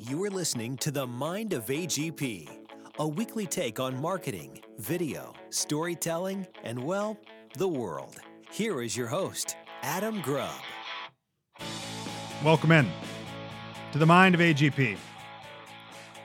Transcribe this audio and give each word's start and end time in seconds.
You 0.00 0.22
are 0.22 0.30
listening 0.30 0.76
to 0.76 0.92
The 0.92 1.08
Mind 1.08 1.52
of 1.52 1.66
AGP, 1.66 2.48
a 3.00 3.08
weekly 3.08 3.46
take 3.46 3.80
on 3.80 4.00
marketing, 4.00 4.62
video, 4.78 5.34
storytelling, 5.50 6.46
and, 6.62 6.84
well, 6.84 7.18
the 7.56 7.66
world. 7.66 8.14
Here 8.52 8.80
is 8.80 8.96
your 8.96 9.08
host, 9.08 9.56
Adam 9.82 10.20
Grubb. 10.20 10.54
Welcome 12.44 12.70
in 12.70 12.88
to 13.90 13.98
The 13.98 14.06
Mind 14.06 14.36
of 14.36 14.40
AGP. 14.40 14.96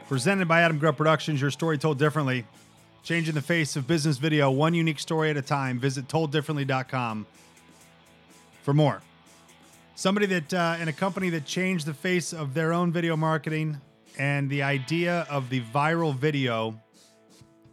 Presented 0.08 0.48
by 0.48 0.62
Adam 0.62 0.78
Grubb 0.78 0.96
Productions, 0.96 1.42
your 1.42 1.50
story 1.50 1.80
told 1.80 1.98
differently. 1.98 2.46
Changing 3.02 3.34
the 3.34 3.42
face 3.42 3.76
of 3.76 3.88
business 3.88 4.18
video, 4.18 4.52
one 4.52 4.76
unique 4.76 5.00
story 5.00 5.32
at 5.32 5.38
a 5.38 5.42
time. 5.42 5.80
Visit 5.80 6.08
tolddifferently.com 6.08 7.26
for 8.62 8.74
more. 8.76 9.02
Somebody 9.96 10.26
that 10.26 10.52
uh, 10.52 10.78
in 10.82 10.88
a 10.88 10.94
company 10.94 11.30
that 11.30 11.46
changed 11.46 11.86
the 11.86 11.94
face 11.94 12.34
of 12.34 12.56
their 12.56 12.74
own 12.74 12.92
video 12.92 13.16
marketing 13.16 13.80
and 14.18 14.50
the 14.50 14.64
idea 14.64 15.28
of 15.30 15.52
the 15.52 15.62
viral 15.62 16.16
video 16.16 16.80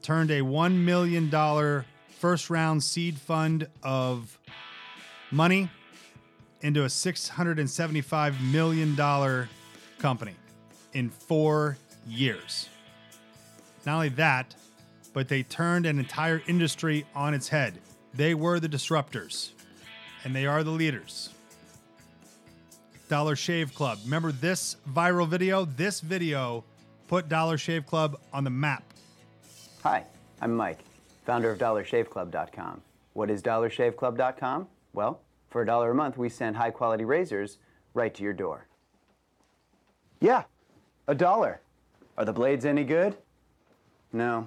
turned 0.03 0.31
a 0.31 0.41
$1 0.41 0.75
million 0.75 1.85
first 2.11 2.51
round 2.51 2.83
seed 2.83 3.17
fund 3.17 3.69
of 3.83 4.39
money 5.31 5.71
into 6.61 6.83
a 6.83 6.89
$675 6.89 8.53
million 8.53 9.49
company 9.99 10.35
in 10.93 11.09
four 11.09 11.79
years. 12.07 12.69
Not 13.87 13.95
only 13.95 14.11
that, 14.11 14.55
but 15.15 15.29
they 15.29 15.43
turned 15.43 15.87
an 15.87 15.99
entire 15.99 16.43
industry 16.47 17.07
on 17.15 17.33
its 17.33 17.49
head. 17.49 17.79
They 18.13 18.35
were 18.35 18.61
the 18.61 18.69
disruptors, 18.69 19.53
and 20.23 20.37
they 20.37 20.45
are 20.45 20.63
the 20.63 20.71
leaders. 20.71 21.31
Dollar 23.11 23.35
Shave 23.35 23.75
Club. 23.75 23.99
Remember 24.05 24.31
this 24.31 24.77
viral 24.89 25.27
video? 25.27 25.65
This 25.65 26.01
video 26.01 26.65
put 27.09 27.29
Dollar 27.29 27.59
Shave 27.59 27.85
Club 27.85 28.17
on 28.33 28.45
the 28.45 28.51
map. 28.51 28.85
Hi, 29.83 30.05
I'm 30.41 30.55
Mike, 30.55 30.79
founder 31.27 31.51
of 31.51 31.59
DollarShaveClub.com. 31.59 32.81
What 33.15 33.29
is 33.29 33.43
DollarShaveClub.com? 33.43 34.69
Well, 34.93 35.21
for 35.49 35.63
a 35.63 35.67
dollar 35.67 35.91
a 35.91 35.95
month, 35.95 36.19
we 36.19 36.29
send 36.29 36.57
high 36.57 36.71
quality 36.71 37.05
razors 37.05 37.59
right 37.95 38.15
to 38.15 38.23
your 38.23 38.33
door. 38.33 38.69
Yeah, 40.21 40.45
a 41.09 41.15
dollar. 41.15 41.61
Are 42.17 42.25
the 42.25 42.33
blades 42.33 42.65
any 42.65 42.85
good? 42.85 43.17
No. 44.13 44.47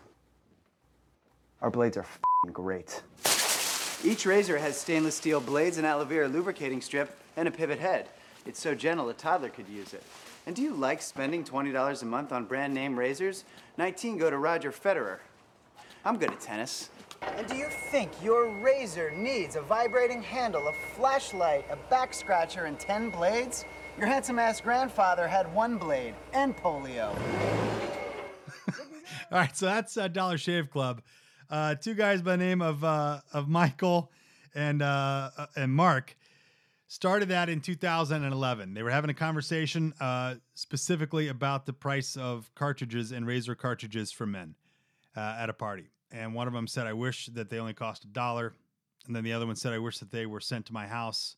Our 1.62 1.70
blades 1.70 1.98
are 1.98 2.06
great. 2.54 3.04
Each 4.06 4.26
razor 4.26 4.58
has 4.58 4.80
stainless 4.80 5.16
steel 5.16 5.42
blades, 5.42 5.78
an 5.78 5.84
aloe 5.84 6.06
vera 6.06 6.30
lubricating 6.30 6.80
strip, 6.80 7.14
and 7.36 7.46
a 7.48 7.52
pivot 7.52 7.80
head. 7.80 8.08
It's 8.46 8.60
so 8.60 8.76
gentle 8.76 9.10
a 9.10 9.14
toddler 9.14 9.50
could 9.50 9.70
use 9.70 9.94
it. 9.94 10.04
And 10.46 10.56
do 10.56 10.62
you 10.62 10.74
like 10.74 11.02
spending 11.02 11.44
$20 11.44 12.02
a 12.02 12.06
month 12.06 12.32
on 12.32 12.46
brand 12.46 12.74
name 12.74 13.00
razors? 13.00 13.46
19 13.78 14.18
go 14.18 14.30
to 14.30 14.38
Roger 14.38 14.72
Federer. 14.72 15.20
I'm 16.04 16.18
good 16.18 16.32
at 16.32 16.42
tennis. 16.42 16.90
And 17.22 17.48
do 17.48 17.56
you 17.56 17.68
think 17.70 18.12
your 18.22 18.50
razor 18.62 19.12
needs 19.12 19.56
a 19.56 19.62
vibrating 19.62 20.22
handle, 20.22 20.68
a 20.68 20.74
flashlight, 20.96 21.66
a 21.72 21.78
back 21.90 22.14
scratcher, 22.14 22.66
and 22.66 22.78
10 22.78 23.10
blades? 23.12 23.64
Your 23.98 24.08
handsome 24.08 24.40
ass 24.40 24.60
grandfather 24.60 25.28
had 25.28 25.54
one 25.54 25.78
blade 25.78 26.16
and 26.34 26.58
polio. 26.58 27.16
All 29.32 29.40
right, 29.40 29.56
so 29.56 29.68
that's 29.68 29.96
uh, 29.96 30.10
Dollar 30.10 30.38
Shave 30.38 30.70
Club. 30.70 31.02
Uh, 31.50 31.76
two 31.76 31.94
guys 31.94 32.22
by 32.22 32.32
the 32.36 32.44
name 32.44 32.62
of 32.62 32.84
uh, 32.84 33.22
of 33.32 33.48
Michael 33.48 34.12
and 34.56 34.82
uh, 34.82 35.30
uh, 35.38 35.46
and 35.56 35.72
Mark 35.72 36.18
started 36.94 37.30
that 37.30 37.50
in 37.50 37.60
2011. 37.60 38.76
They 38.76 38.84
were 38.84 38.92
having 38.92 39.10
a 39.10 39.16
conversation 39.16 39.96
uh, 40.00 40.36
specifically 40.54 41.28
about 41.28 41.66
the 41.66 41.74
price 41.74 42.16
of 42.16 42.54
cartridges 42.54 43.12
and 43.12 43.26
razor 43.26 43.56
cartridges 43.56 44.12
for 44.12 44.28
men 44.28 44.54
uh, 45.18 45.36
at 45.40 45.50
a 45.50 45.54
party. 45.54 45.90
And 46.12 46.36
one 46.36 46.46
of 46.46 46.54
them 46.54 46.68
said, 46.68 46.86
"I 46.86 46.94
wish 46.94 47.26
that 47.34 47.50
they 47.50 47.58
only 47.58 47.74
cost 47.74 48.04
a 48.04 48.08
dollar," 48.08 48.54
and 49.08 49.16
then 49.16 49.24
the 49.24 49.34
other 49.34 49.48
one 49.48 49.56
said, 49.56 49.74
"I 49.74 49.80
wish 49.80 49.98
that 49.98 50.12
they 50.12 50.28
were 50.28 50.40
sent 50.40 50.68
to 50.68 50.74
my 50.74 50.86
house." 50.86 51.36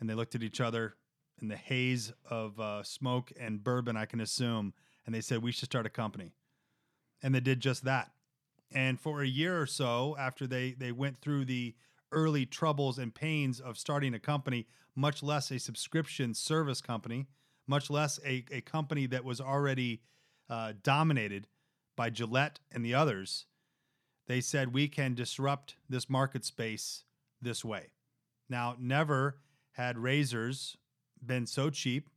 And 0.00 0.08
they 0.08 0.14
looked 0.14 0.34
at 0.34 0.42
each 0.42 0.60
other 0.60 0.94
in 1.38 1.48
the 1.48 1.56
haze 1.56 2.10
of 2.30 2.58
uh, 2.58 2.82
smoke 2.82 3.30
and 3.38 3.62
bourbon, 3.62 3.98
I 3.98 4.06
can 4.06 4.22
assume, 4.22 4.72
and 5.04 5.14
they 5.14 5.20
said, 5.20 5.42
"We 5.42 5.52
should 5.52 5.68
start 5.68 5.84
a 5.84 5.90
company." 5.90 6.32
And 7.22 7.34
they 7.34 7.40
did 7.40 7.60
just 7.60 7.84
that. 7.84 8.12
And 8.72 8.98
for 8.98 9.20
a 9.20 9.26
year 9.26 9.60
or 9.60 9.66
so 9.66 10.16
after 10.18 10.46
they 10.46 10.72
they 10.72 10.92
went 10.92 11.20
through 11.20 11.44
the 11.44 11.74
early 12.10 12.46
troubles 12.46 12.98
and 12.98 13.14
pains 13.14 13.60
of 13.60 13.76
starting 13.76 14.14
a 14.14 14.18
company, 14.18 14.66
much 14.96 15.22
less 15.22 15.50
a 15.50 15.58
subscription 15.58 16.34
service 16.34 16.80
company, 16.80 17.26
much 17.66 17.90
less 17.90 18.20
a, 18.24 18.44
a 18.50 18.60
company 18.60 19.06
that 19.06 19.24
was 19.24 19.40
already 19.40 20.02
uh, 20.48 20.72
dominated 20.82 21.46
by 21.96 22.10
Gillette 22.10 22.60
and 22.72 22.84
the 22.84 22.94
others, 22.94 23.46
they 24.26 24.40
said 24.40 24.72
we 24.72 24.88
can 24.88 25.14
disrupt 25.14 25.76
this 25.88 26.08
market 26.08 26.44
space 26.44 27.04
this 27.40 27.64
way. 27.64 27.88
Now, 28.48 28.76
never 28.78 29.38
had 29.72 29.98
razors 29.98 30.76
been 31.24 31.46
so 31.46 31.70
cheap, 31.70 32.10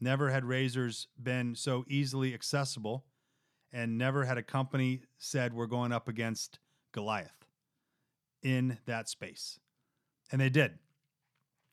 never 0.00 0.30
had 0.30 0.44
razors 0.44 1.08
been 1.20 1.54
so 1.54 1.84
easily 1.88 2.34
accessible, 2.34 3.04
and 3.72 3.96
never 3.96 4.24
had 4.24 4.38
a 4.38 4.42
company 4.42 5.02
said 5.18 5.54
we're 5.54 5.66
going 5.66 5.92
up 5.92 6.08
against 6.08 6.58
Goliath 6.92 7.46
in 8.42 8.78
that 8.86 9.08
space. 9.08 9.60
And 10.32 10.40
they 10.40 10.48
did. 10.48 10.78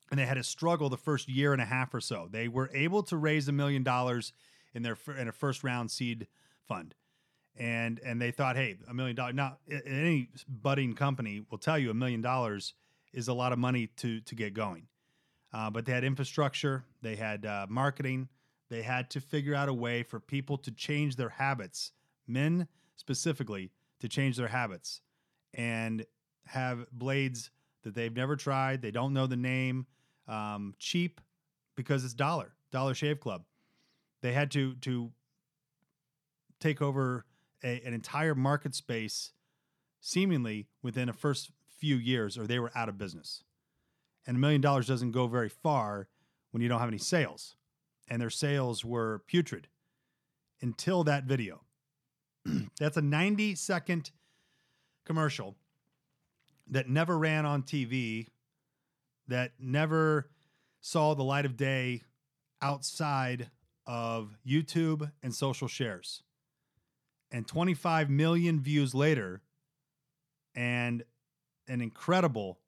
And 0.09 0.19
they 0.19 0.25
had 0.25 0.37
a 0.37 0.43
struggle 0.43 0.89
the 0.89 0.97
first 0.97 1.27
year 1.27 1.53
and 1.53 1.61
a 1.61 1.65
half 1.65 1.93
or 1.93 1.99
so. 1.99 2.27
They 2.31 2.47
were 2.47 2.69
able 2.73 3.03
to 3.03 3.17
raise 3.17 3.47
a 3.47 3.51
million 3.51 3.83
dollars 3.83 4.33
in 4.73 4.83
their 4.83 4.97
in 5.17 5.27
a 5.27 5.31
first 5.31 5.63
round 5.63 5.91
seed 5.91 6.27
fund. 6.67 6.95
And 7.57 7.99
and 8.05 8.21
they 8.21 8.31
thought, 8.31 8.55
hey, 8.55 8.77
a 8.87 8.93
million 8.93 9.15
dollars. 9.15 9.35
Now, 9.35 9.57
any 9.85 10.29
budding 10.47 10.93
company 10.93 11.43
will 11.49 11.57
tell 11.57 11.77
you 11.77 11.89
a 11.89 11.93
million 11.93 12.21
dollars 12.21 12.73
is 13.13 13.27
a 13.27 13.33
lot 13.33 13.51
of 13.51 13.59
money 13.59 13.87
to 13.97 14.21
to 14.21 14.35
get 14.35 14.53
going. 14.53 14.87
Uh, 15.53 15.69
but 15.69 15.85
they 15.85 15.93
had 15.93 16.03
infrastructure, 16.03 16.83
they 17.01 17.15
had 17.15 17.45
uh, 17.45 17.65
marketing, 17.69 18.27
they 18.69 18.81
had 18.81 19.09
to 19.09 19.21
figure 19.21 19.55
out 19.55 19.69
a 19.69 19.73
way 19.73 20.03
for 20.03 20.19
people 20.19 20.57
to 20.57 20.71
change 20.71 21.15
their 21.15 21.29
habits, 21.29 21.93
men 22.27 22.67
specifically, 22.97 23.71
to 23.99 24.09
change 24.09 24.37
their 24.37 24.49
habits. 24.49 25.01
And 25.53 26.05
have 26.47 26.85
blades 26.91 27.49
that 27.83 27.93
they've 27.93 28.15
never 28.15 28.35
tried. 28.35 28.81
They 28.81 28.91
don't 28.91 29.13
know 29.13 29.27
the 29.27 29.37
name. 29.37 29.85
Um, 30.27 30.75
cheap 30.77 31.21
because 31.75 32.03
it's 32.03 32.13
dollar 32.13 32.53
Dollar 32.71 32.93
Shave 32.93 33.19
Club. 33.19 33.43
They 34.21 34.33
had 34.33 34.51
to 34.51 34.75
to 34.75 35.11
take 36.59 36.81
over 36.81 37.25
a, 37.63 37.81
an 37.85 37.93
entire 37.93 38.35
market 38.35 38.75
space, 38.75 39.31
seemingly 40.01 40.67
within 40.81 41.09
a 41.09 41.13
first 41.13 41.51
few 41.77 41.95
years, 41.95 42.37
or 42.37 42.47
they 42.47 42.59
were 42.59 42.71
out 42.75 42.89
of 42.89 42.97
business. 42.97 43.43
And 44.25 44.37
a 44.37 44.39
million 44.39 44.61
dollars 44.61 44.87
doesn't 44.87 45.11
go 45.11 45.27
very 45.27 45.49
far 45.49 46.07
when 46.51 46.61
you 46.61 46.67
don't 46.67 46.79
have 46.79 46.89
any 46.89 46.97
sales, 46.97 47.55
and 48.09 48.21
their 48.21 48.29
sales 48.29 48.83
were 48.83 49.21
putrid 49.27 49.67
until 50.61 51.03
that 51.03 51.23
video. 51.23 51.61
That's 52.79 52.97
a 52.97 53.01
90 53.01 53.55
second 53.55 54.11
commercial 55.05 55.55
that 56.69 56.89
never 56.89 57.17
ran 57.17 57.45
on 57.45 57.63
TV, 57.63 58.27
that 59.27 59.51
never 59.59 60.29
saw 60.81 61.13
the 61.13 61.23
light 61.23 61.45
of 61.45 61.57
day 61.57 62.03
outside 62.61 63.49
of 63.85 64.37
YouTube 64.47 65.11
and 65.23 65.33
social 65.33 65.67
shares. 65.67 66.23
And 67.31 67.47
25 67.47 68.09
million 68.09 68.59
views 68.61 68.93
later, 68.93 69.41
and 70.55 71.03
an 71.67 71.81
incredible 71.81 72.59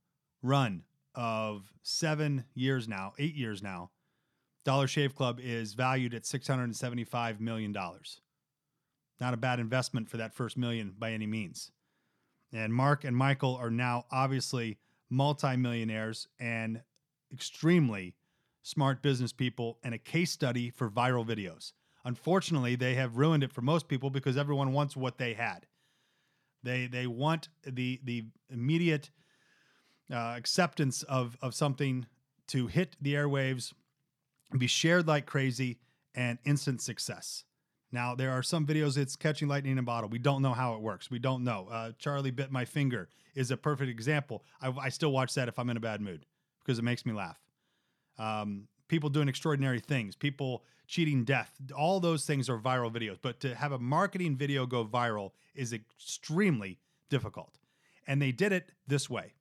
run 0.42 0.84
of 1.16 1.74
seven 1.81 2.46
years 2.53 2.88
now, 2.88 3.14
eight 3.18 3.36
years 3.36 3.64
now, 3.64 3.91
Dollar 4.66 4.88
Shave 4.88 5.16
Club 5.16 5.40
is 5.41 5.74
valued 5.74 6.14
at 6.14 6.23
$675 6.23 7.40
million. 7.40 7.72
Not 7.73 9.34
a 9.34 9.38
bad 9.38 9.59
investment 9.59 10.09
for 10.09 10.17
that 10.17 10.34
first 10.34 10.58
million 10.58 10.94
by 10.97 11.11
any 11.11 11.26
means. 11.26 11.72
And 12.52 12.73
Mark 12.73 13.03
and 13.03 13.16
Michael 13.16 13.56
are 13.56 13.72
now 13.72 14.06
obviously 14.11 14.78
multimillionaires 15.09 16.28
and 16.40 16.82
extremely 17.32 18.16
smart 18.61 19.02
business 19.02 19.34
people 19.34 19.79
and 19.84 19.94
a 19.94 19.97
case 19.97 20.32
study 20.32 20.70
for 20.70 20.90
viral 20.90 21.26
videos. 21.26 21.73
Unfortunately, 22.06 22.76
they 22.76 22.96
have 22.96 23.17
ruined 23.17 23.44
it 23.44 23.52
for 23.52 23.61
most 23.61 23.88
people 23.88 24.09
because 24.09 24.38
everyone 24.38 24.73
wants 24.73 24.96
what 24.96 25.17
they 25.17 25.34
had. 25.34 25.66
They 26.64 26.88
they 26.88 27.08
want 27.08 27.50
the 27.66 28.00
the 28.03 28.26
immediate 28.50 29.11
uh, 30.11 30.34
acceptance 30.38 31.03
of 31.03 31.38
of 31.41 31.53
something 31.53 32.06
to 32.47 32.67
hit 32.67 32.96
the 33.02 33.14
airwaves, 33.14 33.73
be 34.58 34.67
shared 34.67 35.08
like 35.08 35.26
crazy, 35.26 35.79
and 36.16 36.40
instant 36.46 36.82
success. 36.82 37.44
Now, 37.91 38.14
there 38.16 38.32
are 38.32 38.44
some 38.44 38.68
videos 38.68 38.97
it's 38.97 39.16
catching 39.16 39.47
lightning 39.47 39.74
in 39.74 39.80
a 39.80 39.84
bottle. 39.84 40.09
We 40.09 40.20
don't 40.20 40.41
know 40.41 40.53
how 40.53 40.76
it 40.76 40.82
works. 40.82 41.09
We 41.09 41.20
don't 41.20 41.44
know. 41.44 41.68
Uh, 41.72 41.91
Charlie 41.97 42.32
bit 42.32 42.52
my 42.52 42.66
finger 42.66 43.09
is 43.36 43.52
a 43.52 43.58
perfect 43.58 43.90
example. 43.90 44.44
I, 44.62 44.72
I, 44.80 44.90
still 44.90 45.12
watch 45.12 45.34
that 45.36 45.47
if 45.47 45.58
I'm 45.58 45.70
in 45.70 45.78
a 45.78 45.80
bad 45.80 46.02
mood 46.02 46.26
because 46.64 46.78
it 46.78 46.84
makes 46.84 47.06
me 47.06 47.14
laugh. 47.14 47.40
Um, 48.18 48.68
people 48.88 49.09
doing 49.09 49.28
extraordinary 49.28 49.80
things, 49.80 50.16
people 50.16 50.64
cheating 50.88 51.24
death. 51.24 51.52
All 51.76 52.00
those 52.00 52.26
things 52.26 52.50
are 52.50 52.58
viral 52.58 52.91
videos. 52.91 53.18
But 53.22 53.40
to 53.41 53.56
have 53.56 53.72
a 53.72 53.80
marketing 53.80 54.35
video 54.35 54.66
go 54.66 54.85
viral 54.85 55.32
is 55.56 55.74
extremely 55.74 56.80
difficult. 57.09 57.58
And 58.08 58.22
they 58.22 58.32
did 58.32 58.52
it 58.52 58.72
this 58.88 59.09
way 59.09 59.34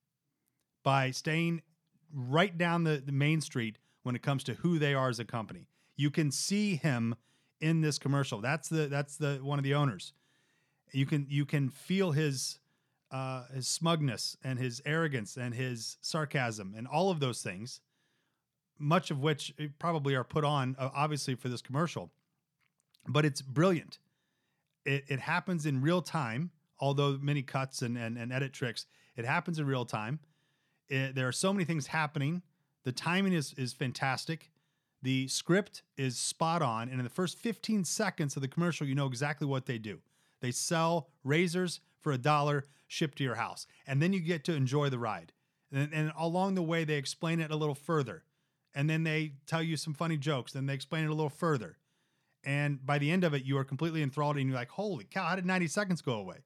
by 0.83 1.11
staying 1.11 1.62
right 2.15 2.56
down 2.56 2.85
the, 2.85 3.03
the 3.05 3.12
main 3.12 3.41
street 3.41 3.79
when 4.03 4.15
it 4.15 4.23
comes 4.23 4.44
to 4.44 4.55
who 4.55 4.79
they 4.79 4.94
are 4.94 5.09
as 5.09 5.19
a 5.19 5.25
company. 5.25 5.69
You 5.97 6.11
can 6.11 6.31
see 6.31 6.77
him 6.77 7.17
in 7.60 7.81
this 7.81 7.99
commercial. 7.99 8.40
That's 8.40 8.69
the 8.69 8.87
that's 8.87 9.16
the 9.16 9.38
one 9.43 9.58
of 9.58 9.64
the 9.64 9.75
owners. 9.75 10.12
You 10.93 11.06
can 11.06 11.26
you 11.28 11.44
can 11.44 11.69
feel 11.69 12.12
his 12.12 12.58
uh, 13.10 13.44
his 13.55 13.66
smugness 13.66 14.37
and 14.44 14.58
his 14.58 14.82
arrogance 14.84 15.37
and 15.37 15.55
his 15.55 15.96
sarcasm 16.00 16.75
and 16.76 16.87
all 16.87 17.10
of 17.10 17.20
those 17.20 17.43
things, 17.43 17.81
much 18.78 19.10
of 19.10 19.20
which 19.20 19.55
probably 19.78 20.14
are 20.14 20.25
put 20.25 20.44
on 20.44 20.76
uh, 20.78 20.90
obviously 20.94 21.34
for 21.34 21.49
this 21.49 21.62
commercial, 21.62 22.10
but 23.06 23.25
it's 23.25 23.40
brilliant. 23.40 23.99
It, 24.84 25.05
it 25.08 25.20
happens 25.20 25.66
in 25.66 25.81
real 25.81 26.02
time, 26.02 26.50
although 26.78 27.19
many 27.20 27.43
cuts 27.43 27.82
and, 27.82 27.96
and, 27.96 28.16
and 28.16 28.32
edit 28.32 28.52
tricks, 28.52 28.87
it 29.16 29.25
happens 29.25 29.58
in 29.58 29.66
real 29.66 29.84
time. 29.84 30.20
It, 30.88 31.14
there 31.14 31.28
are 31.28 31.32
so 31.32 31.52
many 31.52 31.64
things 31.64 31.88
happening. 31.88 32.43
The 32.84 32.93
timing 32.93 33.32
is, 33.32 33.55
is 33.55 33.72
fantastic. 33.72 34.50
The 35.03 35.29
script 35.29 35.83
is 35.97 36.19
spot 36.19 36.62
on. 36.62 36.89
And 36.89 36.99
in 36.99 37.05
the 37.05 37.11
first 37.11 37.39
15 37.39 37.85
seconds 37.85 38.37
of 38.37 38.43
the 38.43 38.49
commercial, 38.49 38.87
you 38.87 38.95
know 38.95 39.06
exactly 39.06 39.47
what 39.47 39.67
they 39.67 39.79
do. 39.79 40.00
They 40.41 40.50
sell 40.50 41.09
razors 41.25 41.81
for 42.00 42.12
a 42.12 42.19
dollar 42.19 42.65
shipped 42.87 43.19
to 43.19 43.25
your 43.25 43.37
house. 43.37 43.67
And 43.87 44.03
then 44.03 44.12
you 44.12 44.21
get 44.21 44.45
to 44.45 44.55
enjoy 44.55 44.89
the 44.89 44.99
ride. 44.99 45.33
And, 45.73 45.93
and 45.93 46.12
along 46.19 46.55
the 46.55 46.62
way, 46.62 46.85
they 46.85 46.95
explain 46.95 47.41
it 47.41 47.50
a 47.50 47.56
little 47.56 47.75
further. 47.75 48.25
And 48.75 48.89
then 48.89 49.05
they 49.05 49.35
tell 49.47 49.62
you 49.62 49.77
some 49.77 49.95
funny 49.95 50.17
jokes. 50.17 50.53
Then 50.53 50.67
they 50.67 50.75
explain 50.75 51.05
it 51.05 51.11
a 51.11 51.15
little 51.15 51.29
further. 51.29 51.79
And 52.44 52.85
by 52.85 52.99
the 52.99 53.11
end 53.11 53.25
of 53.25 53.35
it, 53.35 53.44
you 53.44 53.59
are 53.59 53.65
completely 53.65 54.03
enthralled 54.03 54.37
and 54.37 54.49
you're 54.49 54.56
like, 54.56 54.71
holy 54.71 55.05
cow, 55.05 55.25
how 55.25 55.37
did 55.37 55.44
90 55.44 55.67
seconds 55.69 56.03
go 56.03 56.15
away? 56.15 56.44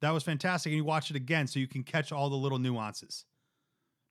That 0.00 0.10
was 0.10 0.22
fantastic. 0.22 0.70
And 0.70 0.76
you 0.76 0.84
watch 0.84 1.10
it 1.10 1.16
again 1.16 1.46
so 1.46 1.58
you 1.58 1.68
can 1.68 1.82
catch 1.82 2.12
all 2.12 2.28
the 2.30 2.36
little 2.36 2.58
nuances. 2.58 3.24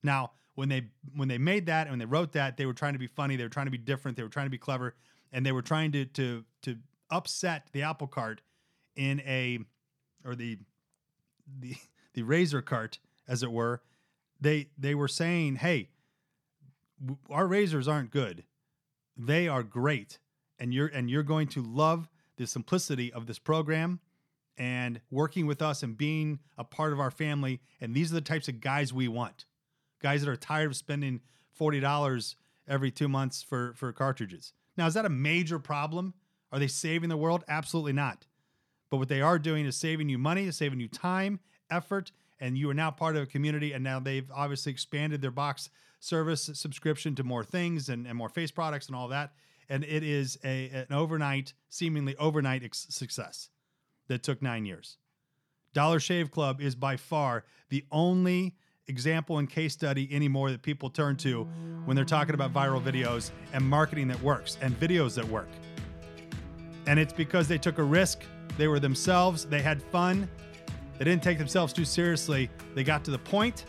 Now, 0.02 0.32
when 0.56 0.70
they 0.70 0.84
when 1.16 1.28
they 1.28 1.38
made 1.38 1.66
that 1.68 1.88
and 1.88 2.00
they 2.00 2.06
wrote 2.06 2.34
that, 2.34 2.58
they 2.58 2.66
were 2.66 2.74
trying 2.74 2.94
to 2.94 3.00
be 3.00 3.08
funny, 3.08 3.36
they 3.36 3.44
were 3.44 3.50
trying 3.50 3.66
to 3.68 3.72
be 3.72 3.78
different, 3.78 4.18
they 4.18 4.24
were 4.24 4.30
trying 4.30 4.46
to 4.46 4.52
be 4.52 4.58
clever, 4.58 4.96
and 5.32 5.46
they 5.46 5.52
were 5.52 5.62
trying 5.62 5.92
to 5.94 6.06
to 6.06 6.44
to 6.64 6.78
upset 7.10 7.68
the 7.72 7.82
apple 7.82 8.08
cart 8.08 8.42
in 8.96 9.20
a 9.22 9.60
or 10.26 10.36
the 10.36 10.58
the 11.60 11.76
the 12.14 12.24
razor 12.24 12.62
cart 12.62 13.00
as 13.28 13.44
it 13.44 13.52
were. 13.52 13.82
They 14.40 14.70
they 14.78 14.96
were 14.96 15.08
saying 15.08 15.56
hey 15.58 15.90
our 17.30 17.48
razors 17.48 17.88
aren't 17.88 18.12
good. 18.12 18.44
They 19.18 19.48
are 19.48 19.64
great 19.64 20.20
and 20.60 20.74
you're 20.74 20.88
and 20.88 21.10
you're 21.10 21.24
going 21.24 21.48
to 21.48 21.62
love 21.62 22.10
the 22.38 22.48
simplicity 22.48 23.12
of 23.12 23.28
this 23.28 23.40
program 23.40 24.00
and 24.58 25.02
working 25.10 25.46
with 25.46 25.62
us 25.62 25.84
and 25.84 25.98
being 25.98 26.40
a 26.58 26.64
part 26.64 26.94
of 26.94 27.00
our 27.00 27.12
family 27.12 27.60
and 27.82 27.96
these 27.96 28.12
are 28.12 28.16
the 28.16 28.22
types 28.22 28.48
of 28.48 28.62
guys 28.62 28.94
we 28.94 29.08
want 29.08 29.46
guys 30.04 30.22
that 30.22 30.30
are 30.30 30.36
tired 30.36 30.68
of 30.68 30.76
spending 30.76 31.22
$40 31.60 32.36
every 32.68 32.92
2 32.92 33.08
months 33.08 33.42
for 33.42 33.74
for 33.76 33.92
cartridges 33.92 34.54
now 34.78 34.86
is 34.86 34.94
that 34.94 35.06
a 35.06 35.10
major 35.10 35.58
problem 35.58 36.14
are 36.52 36.60
they 36.60 36.68
saving 36.68 37.10
the 37.10 37.18
world 37.18 37.44
absolutely 37.48 37.94
not 37.94 38.28
but 38.94 38.98
what 38.98 39.10
they 39.10 39.22
are 39.22 39.40
doing 39.40 39.66
is 39.66 39.76
saving 39.76 40.08
you 40.08 40.20
money, 40.20 40.52
saving 40.52 40.80
you 40.80 40.88
time, 40.88 41.40
effort, 41.72 42.12
and 42.40 42.56
you 42.56 42.70
are 42.70 42.76
now 42.76 42.92
part 42.92 43.16
of 43.16 43.24
a 43.24 43.26
community. 43.26 43.74
And 43.74 43.84
now 43.84 44.00
they've 44.00 44.30
obviously 44.32 44.72
expanded 44.72 45.20
their 45.20 45.32
box 45.32 45.72
service 46.00 46.48
subscription 46.54 47.16
to 47.16 47.24
more 47.24 47.44
things 47.44 47.90
and, 47.90 48.06
and 48.06 48.16
more 48.16 48.30
face 48.30 48.52
products 48.52 48.86
and 48.86 48.96
all 48.96 49.08
that. 49.08 49.34
And 49.68 49.84
it 49.84 50.04
is 50.04 50.38
a, 50.44 50.70
an 50.70 50.96
overnight, 50.96 51.54
seemingly 51.70 52.16
overnight 52.18 52.64
ex- 52.64 52.86
success 52.92 53.50
that 54.10 54.22
took 54.22 54.44
nine 54.44 54.64
years. 54.64 55.00
Dollar 55.74 56.00
Shave 56.00 56.30
Club 56.30 56.62
is 56.62 56.76
by 56.76 56.96
far 56.96 57.46
the 57.70 57.86
only 57.92 58.54
example 58.88 59.38
and 59.40 59.50
case 59.50 59.74
study 59.74 60.10
anymore 60.12 60.52
that 60.52 60.62
people 60.62 60.90
turn 60.90 61.16
to 61.18 61.44
when 61.86 61.96
they're 61.96 62.06
talking 62.06 62.36
about 62.36 62.54
viral 62.54 62.82
videos 62.82 63.32
and 63.54 63.64
marketing 63.64 64.08
that 64.10 64.22
works 64.22 64.58
and 64.62 64.78
videos 64.80 65.16
that 65.16 65.28
work. 65.28 65.50
And 66.88 67.00
it's 67.00 67.14
because 67.14 67.48
they 67.48 67.58
took 67.58 67.78
a 67.78 67.84
risk 67.84 68.24
they 68.58 68.68
were 68.68 68.80
themselves, 68.80 69.46
they 69.46 69.62
had 69.62 69.82
fun, 69.82 70.30
they 70.98 71.06
didn't 71.06 71.24
take 71.24 71.38
themselves 71.38 71.74
too 71.74 71.86
seriously. 71.86 72.50
They 72.76 72.84
got 72.84 73.04
to 73.06 73.12
the 73.12 73.18
point, 73.18 73.66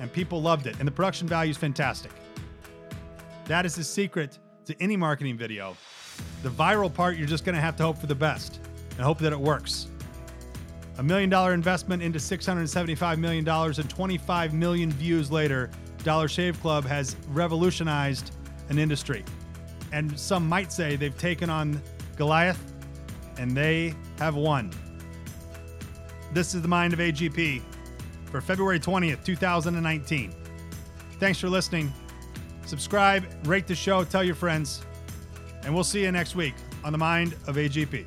and 0.00 0.12
people 0.12 0.40
loved 0.40 0.66
it. 0.66 0.76
And 0.78 0.86
the 0.86 0.92
production 0.92 1.26
value 1.26 1.50
is 1.50 1.56
fantastic. 1.56 2.12
That 3.46 3.66
is 3.66 3.74
the 3.74 3.84
secret 3.84 4.38
to 4.66 4.80
any 4.80 4.96
marketing 4.96 5.36
video. 5.36 5.76
The 6.42 6.50
viral 6.50 6.92
part, 6.92 7.16
you're 7.16 7.26
just 7.26 7.44
to 7.44 7.60
have 7.60 7.76
to 7.76 7.82
hope 7.82 7.98
for 7.98 8.06
the 8.06 8.14
best 8.14 8.60
and 8.92 9.00
hope 9.00 9.18
that 9.18 9.32
it 9.32 9.40
works. 9.40 9.88
A 10.98 11.02
million 11.02 11.30
dollar 11.30 11.54
investment 11.54 12.02
into 12.02 12.18
$675 12.18 13.18
million 13.18 13.48
and 13.48 13.90
25 13.90 14.54
million 14.54 14.90
views 14.90 15.30
later, 15.30 15.70
Dollar 16.04 16.28
Shave 16.28 16.60
Club 16.60 16.84
has 16.84 17.16
revolutionized 17.28 18.32
an 18.68 18.78
industry. 18.78 19.24
And 19.92 20.18
some 20.18 20.48
might 20.48 20.72
say 20.72 20.96
they've 20.96 21.16
taken 21.16 21.48
on 21.48 21.80
Goliath 22.16 22.72
and 23.38 23.56
they 23.56 23.94
have 24.18 24.34
won. 24.34 24.70
This 26.32 26.54
is 26.54 26.62
the 26.62 26.68
Mind 26.68 26.92
of 26.92 26.98
AGP 26.98 27.62
for 28.26 28.40
February 28.40 28.80
20th, 28.80 29.24
2019. 29.24 30.34
Thanks 31.18 31.38
for 31.38 31.48
listening. 31.48 31.92
Subscribe, 32.64 33.24
rate 33.46 33.66
the 33.66 33.74
show, 33.74 34.04
tell 34.04 34.24
your 34.24 34.34
friends, 34.34 34.82
and 35.64 35.74
we'll 35.74 35.84
see 35.84 36.02
you 36.02 36.12
next 36.12 36.34
week 36.34 36.54
on 36.84 36.92
the 36.92 36.98
Mind 36.98 37.34
of 37.46 37.56
AGP. 37.56 38.06